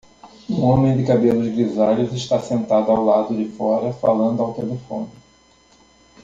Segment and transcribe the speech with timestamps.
[0.49, 5.11] Um homem de cabelos grisalhos está sentado do lado de fora falando ao telefone.